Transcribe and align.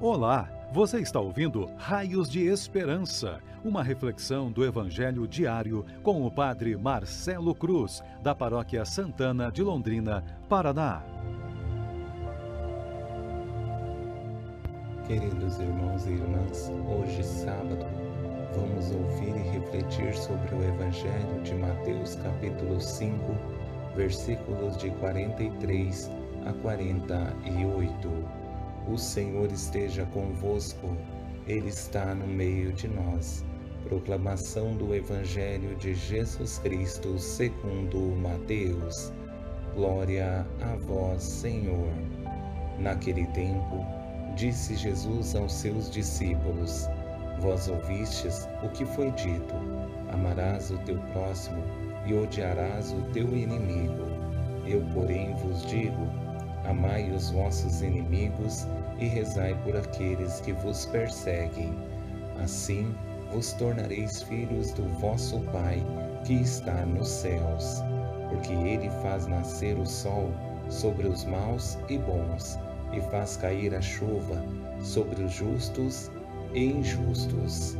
Olá, 0.00 0.48
você 0.72 1.00
está 1.00 1.18
ouvindo 1.18 1.68
Raios 1.76 2.30
de 2.30 2.46
Esperança, 2.46 3.40
uma 3.64 3.82
reflexão 3.82 4.48
do 4.48 4.64
Evangelho 4.64 5.26
diário 5.26 5.84
com 6.04 6.24
o 6.24 6.30
Padre 6.30 6.76
Marcelo 6.76 7.52
Cruz, 7.52 8.00
da 8.22 8.32
Paróquia 8.32 8.84
Santana 8.84 9.50
de 9.50 9.60
Londrina, 9.60 10.22
Paraná. 10.48 11.02
Queridos 15.08 15.58
irmãos 15.58 16.06
e 16.06 16.10
irmãs, 16.10 16.70
hoje 16.86 17.24
sábado, 17.24 17.84
vamos 18.54 18.92
ouvir 18.92 19.34
e 19.34 19.48
refletir 19.50 20.14
sobre 20.14 20.54
o 20.54 20.62
Evangelho 20.62 21.42
de 21.42 21.54
Mateus, 21.54 22.14
capítulo 22.14 22.80
5, 22.80 23.18
versículos 23.96 24.76
de 24.76 24.92
43 24.92 26.08
a 26.46 26.52
48. 26.52 28.37
O 28.90 28.96
Senhor 28.96 29.52
esteja 29.52 30.06
convosco, 30.06 30.96
Ele 31.46 31.68
está 31.68 32.14
no 32.14 32.26
meio 32.26 32.72
de 32.72 32.88
nós. 32.88 33.44
Proclamação 33.84 34.74
do 34.76 34.94
Evangelho 34.94 35.76
de 35.76 35.94
Jesus 35.94 36.58
Cristo 36.58 37.18
segundo 37.18 37.98
Mateus. 38.16 39.12
Glória 39.74 40.46
a 40.62 40.76
vós, 40.76 41.22
Senhor. 41.22 41.92
Naquele 42.78 43.26
tempo, 43.26 43.84
disse 44.34 44.74
Jesus 44.74 45.36
aos 45.36 45.52
seus 45.52 45.90
discípulos: 45.90 46.88
Vós 47.40 47.68
ouvistes 47.68 48.48
o 48.62 48.70
que 48.70 48.86
foi 48.86 49.10
dito: 49.10 49.54
Amarás 50.14 50.70
o 50.70 50.78
teu 50.78 50.98
próximo 51.12 51.62
e 52.06 52.14
odiarás 52.14 52.90
o 52.92 53.02
teu 53.12 53.28
inimigo. 53.36 54.06
Eu, 54.66 54.82
porém, 54.94 55.34
vos 55.36 55.66
digo: 55.66 56.27
Amai 56.68 57.10
os 57.10 57.30
vossos 57.30 57.80
inimigos 57.80 58.66
e 58.98 59.06
rezai 59.06 59.54
por 59.64 59.74
aqueles 59.74 60.40
que 60.42 60.52
vos 60.52 60.84
perseguem. 60.84 61.72
Assim 62.44 62.94
vos 63.32 63.54
tornareis 63.54 64.22
filhos 64.22 64.72
do 64.72 64.82
vosso 65.00 65.40
Pai 65.50 65.82
que 66.24 66.34
está 66.34 66.84
nos 66.84 67.08
céus, 67.08 67.82
porque 68.28 68.52
ele 68.52 68.90
faz 69.02 69.26
nascer 69.26 69.78
o 69.78 69.86
sol 69.86 70.30
sobre 70.68 71.06
os 71.06 71.24
maus 71.24 71.78
e 71.88 71.96
bons, 71.96 72.58
e 72.92 73.00
faz 73.10 73.38
cair 73.38 73.74
a 73.74 73.80
chuva 73.80 74.44
sobre 74.82 75.22
os 75.22 75.32
justos 75.32 76.10
e 76.52 76.66
injustos. 76.66 77.78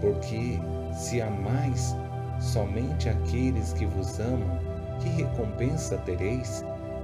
Porque 0.00 0.58
se 0.96 1.20
amais 1.20 1.94
somente 2.40 3.10
aqueles 3.10 3.74
que 3.74 3.84
vos 3.84 4.18
amam, 4.18 4.58
que 5.00 5.08
recompensa 5.10 5.98
tereis? 5.98 6.64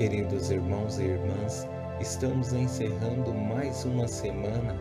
Queridos 0.00 0.50
irmãos 0.50 0.98
e 0.98 1.02
irmãs, 1.02 1.68
Estamos 2.00 2.54
encerrando 2.54 3.34
mais 3.34 3.84
uma 3.84 4.08
semana 4.08 4.74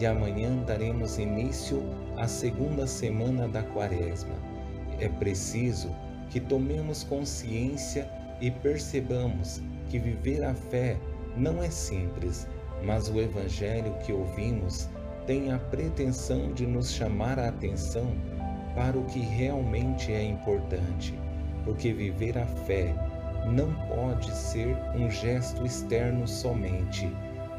e 0.00 0.06
amanhã 0.06 0.56
daremos 0.64 1.18
início 1.18 1.82
à 2.16 2.26
segunda 2.26 2.86
semana 2.86 3.46
da 3.46 3.62
Quaresma. 3.62 4.34
É 4.98 5.10
preciso 5.10 5.94
que 6.30 6.40
tomemos 6.40 7.04
consciência 7.04 8.10
e 8.40 8.50
percebamos 8.50 9.60
que 9.90 9.98
viver 9.98 10.42
a 10.42 10.54
fé 10.54 10.96
não 11.36 11.62
é 11.62 11.68
simples, 11.68 12.48
mas 12.82 13.10
o 13.10 13.20
Evangelho 13.20 13.92
que 14.06 14.10
ouvimos 14.14 14.88
tem 15.26 15.52
a 15.52 15.58
pretensão 15.58 16.50
de 16.54 16.66
nos 16.66 16.90
chamar 16.90 17.38
a 17.38 17.48
atenção 17.48 18.16
para 18.74 18.96
o 18.96 19.04
que 19.04 19.20
realmente 19.20 20.10
é 20.10 20.24
importante, 20.24 21.12
porque 21.62 21.92
viver 21.92 22.38
a 22.38 22.46
fé 22.46 22.94
não 23.46 23.74
pode 23.88 24.30
ser 24.34 24.76
um 24.94 25.10
gesto 25.10 25.64
externo 25.64 26.26
somente, 26.28 27.10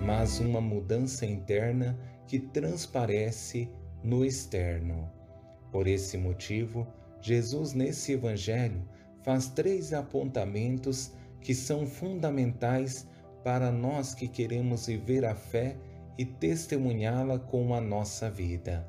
mas 0.02 0.40
uma 0.40 0.62
mudança 0.62 1.26
interna 1.26 1.98
que 2.28 2.40
transparece 2.40 3.70
no 4.04 4.26
externo. 4.26 5.12
Por 5.72 5.88
esse 5.88 6.18
motivo, 6.18 6.88
Jesus, 7.22 7.74
nesse 7.74 8.14
Evangelho, 8.14 8.82
faz 9.24 9.48
três 9.48 9.94
apontamentos 9.94 11.12
que 11.42 11.54
são 11.54 11.86
fundamentais 11.86 13.08
para 13.44 13.72
nós 13.72 14.14
que 14.14 14.28
queremos 14.28 14.88
viver 14.88 15.26
a 15.26 15.36
fé 15.36 15.76
e 16.18 16.26
testemunhá-la 16.26 17.40
com 17.40 17.74
a 17.74 17.82
nossa 17.82 18.30
vida. 18.30 18.88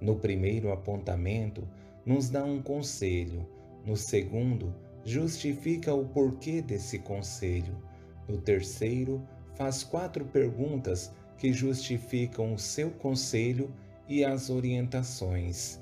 No 0.00 0.16
primeiro 0.16 0.70
apontamento, 0.72 1.66
nos 2.04 2.28
dá 2.28 2.44
um 2.44 2.62
conselho, 2.62 3.48
no 3.84 3.96
segundo, 3.96 4.74
justifica 5.06 5.94
o 5.94 6.04
porquê 6.04 6.60
desse 6.60 6.98
conselho. 6.98 7.80
No 8.28 8.38
terceiro, 8.38 9.22
faz 9.54 9.84
quatro 9.84 10.24
perguntas 10.24 11.12
que 11.38 11.52
justificam 11.52 12.52
o 12.52 12.58
seu 12.58 12.90
conselho 12.90 13.72
e 14.08 14.24
as 14.24 14.50
orientações. 14.50 15.80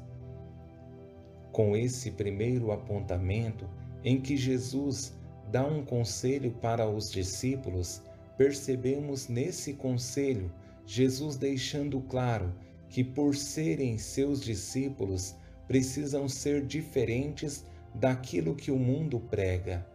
Com 1.50 1.74
esse 1.74 2.10
primeiro 2.10 2.70
apontamento, 2.70 3.66
em 4.04 4.20
que 4.20 4.36
Jesus 4.36 5.14
dá 5.50 5.66
um 5.66 5.82
conselho 5.82 6.50
para 6.60 6.86
os 6.86 7.10
discípulos, 7.10 8.02
percebemos 8.36 9.28
nesse 9.28 9.72
conselho 9.72 10.52
Jesus 10.84 11.36
deixando 11.36 11.98
claro 12.02 12.52
que, 12.90 13.02
por 13.02 13.34
serem 13.34 13.96
seus 13.96 14.42
discípulos, 14.42 15.34
precisam 15.66 16.28
ser 16.28 16.66
diferentes 16.66 17.64
daquilo 17.94 18.56
que 18.56 18.70
o 18.70 18.78
mundo 18.78 19.20
prega, 19.20 19.86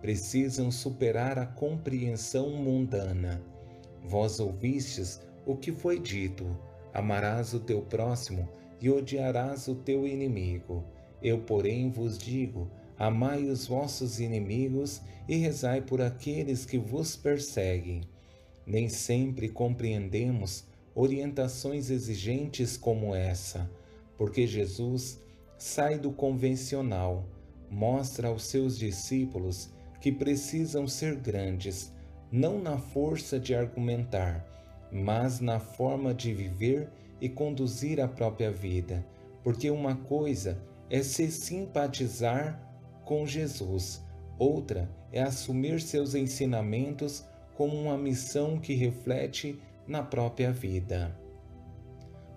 precisam 0.00 0.70
superar 0.70 1.38
a 1.38 1.46
compreensão 1.46 2.50
mundana. 2.50 3.42
Vós 4.04 4.38
ouvistes 4.38 5.20
o 5.44 5.56
que 5.56 5.72
foi 5.72 5.98
dito: 5.98 6.46
amarás 6.94 7.52
o 7.52 7.60
teu 7.60 7.82
próximo 7.82 8.48
e 8.80 8.88
odiarás 8.88 9.66
o 9.66 9.74
teu 9.74 10.06
inimigo. 10.06 10.84
Eu, 11.20 11.40
porém, 11.40 11.90
vos 11.90 12.16
digo: 12.16 12.70
amai 12.96 13.44
os 13.44 13.66
vossos 13.66 14.20
inimigos 14.20 15.00
e 15.28 15.36
rezai 15.36 15.80
por 15.80 16.00
aqueles 16.00 16.64
que 16.64 16.78
vos 16.78 17.16
perseguem. 17.16 18.02
Nem 18.64 18.88
sempre 18.88 19.48
compreendemos 19.48 20.64
orientações 20.94 21.90
exigentes 21.90 22.76
como 22.76 23.14
essa, 23.14 23.70
porque 24.16 24.46
Jesus 24.46 25.20
sai 25.56 25.98
do 25.98 26.12
convencional 26.12 27.24
mostra 27.70 28.28
aos 28.28 28.44
seus 28.44 28.78
discípulos 28.78 29.70
que 30.00 30.12
precisam 30.12 30.86
ser 30.86 31.16
grandes, 31.16 31.92
não 32.30 32.60
na 32.60 32.78
força 32.78 33.38
de 33.38 33.54
argumentar, 33.54 34.46
mas 34.92 35.40
na 35.40 35.58
forma 35.58 36.14
de 36.14 36.32
viver 36.32 36.88
e 37.20 37.28
conduzir 37.28 38.00
a 38.00 38.08
própria 38.08 38.50
vida, 38.50 39.04
porque 39.42 39.70
uma 39.70 39.96
coisa 39.96 40.62
é 40.90 41.02
se 41.02 41.30
simpatizar 41.30 42.60
com 43.04 43.26
Jesus, 43.26 44.04
outra 44.38 44.88
é 45.12 45.22
assumir 45.22 45.80
seus 45.80 46.14
ensinamentos 46.14 47.24
como 47.54 47.74
uma 47.74 47.98
missão 47.98 48.58
que 48.58 48.74
reflete 48.74 49.60
na 49.86 50.02
própria 50.02 50.52
vida. 50.52 51.18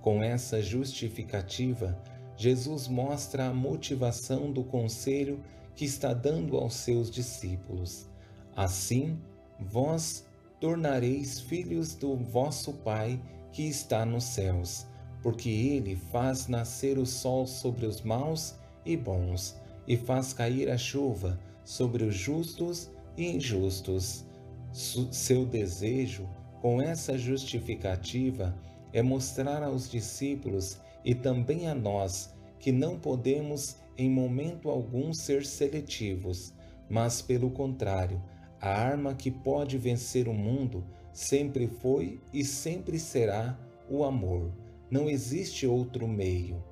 Com 0.02 0.24
essa 0.24 0.62
justificativa, 0.62 2.02
Jesus 2.36 2.88
mostra 2.88 3.48
a 3.48 3.54
motivação 3.54 4.52
do 4.52 4.64
conselho 4.64 5.40
que 5.76 5.86
está 5.86 6.14
dando 6.14 6.58
aos 6.58 6.74
seus 6.76 7.10
discípulos. 7.10 8.10
Assim, 8.56 9.18
vós 9.60 10.26
tornareis 10.60 11.40
filhos 11.40 11.96
do 11.96 12.16
vosso 12.16 12.74
Pai 12.74 13.22
que 13.52 13.64
está 13.64 14.06
nos 14.06 14.24
céus, 14.24 14.86
porque 15.22 15.50
ele 15.50 15.96
faz 15.96 16.48
nascer 16.48 16.98
o 16.98 17.06
sol 17.06 17.46
sobre 17.46 17.86
os 17.86 18.02
maus 18.02 18.56
e 18.86 18.96
bons, 18.96 19.56
e 19.88 19.98
faz 19.98 20.34
cair 20.34 20.70
a 20.70 20.78
chuva 20.78 21.40
sobre 21.64 22.04
os 22.04 22.16
justos 22.16 22.90
e 23.18 23.28
injustos. 23.28 24.26
Seu 24.72 25.46
desejo, 25.46 26.30
com 26.62 26.82
essa 26.82 27.18
justificativa, 27.18 28.56
é 28.94 29.02
mostrar 29.02 29.64
aos 29.64 29.90
discípulos 29.90 30.80
e 31.04 31.16
também 31.16 31.68
a 31.68 31.76
nós 31.76 32.34
que 32.60 32.72
não 32.72 33.00
podemos 33.00 33.78
em 33.98 34.10
momento 34.10 34.70
algum 34.70 35.14
ser 35.14 35.46
seletivos, 35.46 36.54
mas 36.90 37.22
pelo 37.22 37.50
contrário, 37.50 38.22
a 38.60 38.70
arma 38.70 39.16
que 39.16 39.32
pode 39.32 39.78
vencer 39.78 40.28
o 40.28 40.34
mundo 40.34 40.86
sempre 41.12 41.68
foi 41.68 42.22
e 42.34 42.44
sempre 42.44 43.00
será 43.00 43.60
o 43.90 44.04
amor. 44.04 44.52
Não 44.90 45.10
existe 45.10 45.66
outro 45.66 46.08
meio. 46.08 46.64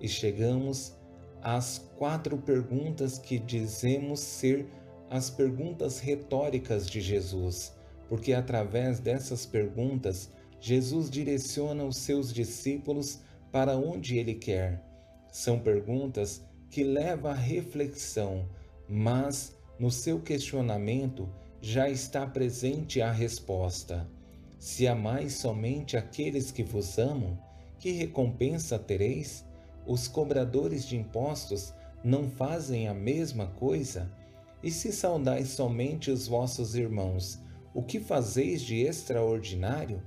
E 0.00 0.08
chegamos 0.08 0.96
às 1.42 1.78
quatro 1.96 2.38
perguntas 2.38 3.18
que 3.18 3.38
dizemos 3.38 4.20
ser 4.20 4.66
as 5.10 5.28
perguntas 5.28 5.98
retóricas 5.98 6.88
de 6.88 7.00
Jesus, 7.00 7.74
porque 8.08 8.32
através 8.32 8.98
dessas 9.00 9.44
perguntas, 9.44 10.30
Jesus 10.60 11.10
direciona 11.10 11.84
os 11.84 11.96
seus 11.96 12.32
discípulos 12.32 13.20
para 13.52 13.76
onde 13.76 14.18
ele 14.18 14.34
quer. 14.34 14.82
São 15.30 15.60
perguntas 15.60 16.42
que 16.70 16.82
levam 16.82 17.30
à 17.30 17.34
reflexão, 17.34 18.48
mas 18.88 19.54
no 19.78 19.90
seu 19.90 20.20
questionamento 20.20 21.28
já 21.60 21.88
está 21.88 22.26
presente 22.26 23.02
a 23.02 23.12
resposta. 23.12 24.08
Se 24.58 24.88
amais 24.88 25.34
somente 25.34 25.96
aqueles 25.96 26.50
que 26.50 26.62
vos 26.62 26.98
amam, 26.98 27.38
que 27.78 27.90
recompensa 27.90 28.78
tereis? 28.78 29.44
Os 29.86 30.08
cobradores 30.08 30.86
de 30.86 30.96
impostos 30.96 31.74
não 32.02 32.30
fazem 32.30 32.88
a 32.88 32.94
mesma 32.94 33.48
coisa? 33.48 34.10
E 34.62 34.70
se 34.70 34.92
saudais 34.92 35.48
somente 35.48 36.10
os 36.10 36.26
vossos 36.26 36.74
irmãos, 36.74 37.40
o 37.74 37.82
que 37.82 37.98
fazeis 37.98 38.62
de 38.62 38.80
extraordinário? 38.80 40.02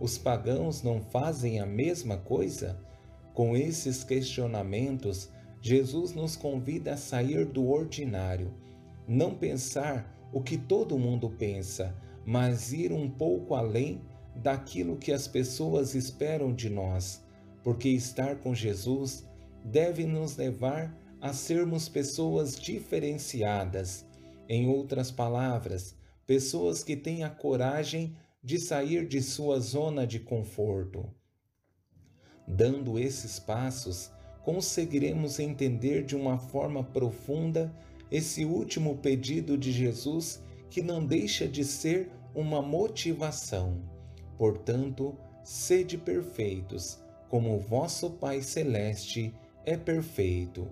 Os 0.00 0.16
pagãos 0.16 0.82
não 0.82 1.00
fazem 1.00 1.60
a 1.60 1.66
mesma 1.66 2.16
coisa? 2.16 2.80
Com 3.38 3.56
esses 3.56 4.02
questionamentos, 4.02 5.30
Jesus 5.62 6.12
nos 6.12 6.34
convida 6.34 6.94
a 6.94 6.96
sair 6.96 7.46
do 7.46 7.70
ordinário, 7.70 8.52
não 9.06 9.32
pensar 9.32 10.12
o 10.32 10.42
que 10.42 10.58
todo 10.58 10.98
mundo 10.98 11.30
pensa, 11.30 11.94
mas 12.26 12.72
ir 12.72 12.90
um 12.92 13.08
pouco 13.08 13.54
além 13.54 14.02
daquilo 14.34 14.96
que 14.96 15.12
as 15.12 15.28
pessoas 15.28 15.94
esperam 15.94 16.52
de 16.52 16.68
nós, 16.68 17.24
porque 17.62 17.88
estar 17.90 18.40
com 18.40 18.56
Jesus 18.56 19.24
deve 19.64 20.04
nos 20.04 20.36
levar 20.36 20.92
a 21.20 21.32
sermos 21.32 21.88
pessoas 21.88 22.58
diferenciadas. 22.58 24.04
Em 24.48 24.66
outras 24.66 25.12
palavras, 25.12 25.94
pessoas 26.26 26.82
que 26.82 26.96
têm 26.96 27.22
a 27.22 27.30
coragem 27.30 28.16
de 28.42 28.58
sair 28.58 29.06
de 29.06 29.22
sua 29.22 29.60
zona 29.60 30.04
de 30.04 30.18
conforto. 30.18 31.08
Dando 32.48 32.98
esses 32.98 33.38
passos, 33.38 34.10
conseguiremos 34.42 35.38
entender 35.38 36.02
de 36.02 36.16
uma 36.16 36.38
forma 36.38 36.82
profunda 36.82 37.70
esse 38.10 38.46
último 38.46 38.96
pedido 38.96 39.58
de 39.58 39.70
Jesus 39.70 40.42
que 40.70 40.80
não 40.80 41.04
deixa 41.04 41.46
de 41.46 41.62
ser 41.62 42.10
uma 42.34 42.62
motivação. 42.62 43.82
Portanto, 44.38 45.14
sede 45.44 45.98
perfeitos, 45.98 46.98
como 47.28 47.54
o 47.54 47.60
vosso 47.60 48.10
Pai 48.10 48.40
Celeste 48.40 49.34
é 49.66 49.76
perfeito. 49.76 50.66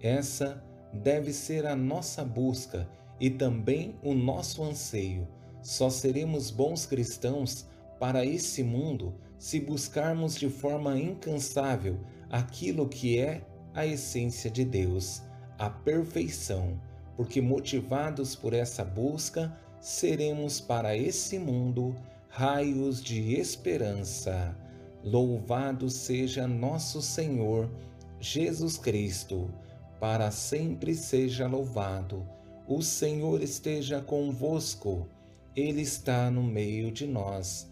Essa 0.00 0.60
deve 0.92 1.32
ser 1.32 1.64
a 1.66 1.76
nossa 1.76 2.24
busca 2.24 2.88
e 3.20 3.30
também 3.30 3.94
o 4.02 4.12
nosso 4.12 4.64
anseio. 4.64 5.28
Só 5.62 5.88
seremos 5.88 6.50
bons 6.50 6.84
cristãos 6.86 7.68
para 8.00 8.26
esse 8.26 8.64
mundo 8.64 9.14
se 9.42 9.58
buscarmos 9.58 10.36
de 10.36 10.48
forma 10.48 10.96
incansável 10.96 11.98
aquilo 12.30 12.88
que 12.88 13.18
é 13.18 13.44
a 13.74 13.84
essência 13.84 14.48
de 14.48 14.64
Deus, 14.64 15.20
a 15.58 15.68
perfeição, 15.68 16.80
porque 17.16 17.40
motivados 17.40 18.36
por 18.36 18.54
essa 18.54 18.84
busca, 18.84 19.52
seremos 19.80 20.60
para 20.60 20.96
esse 20.96 21.40
mundo 21.40 21.92
raios 22.28 23.02
de 23.02 23.34
esperança. 23.34 24.56
Louvado 25.02 25.90
seja 25.90 26.46
nosso 26.46 27.02
Senhor 27.02 27.68
Jesus 28.20 28.76
Cristo, 28.76 29.50
para 29.98 30.30
sempre 30.30 30.94
seja 30.94 31.48
louvado. 31.48 32.24
O 32.64 32.80
Senhor 32.80 33.42
esteja 33.42 34.00
convosco, 34.00 35.08
Ele 35.56 35.82
está 35.82 36.30
no 36.30 36.44
meio 36.44 36.92
de 36.92 37.08
nós. 37.08 37.71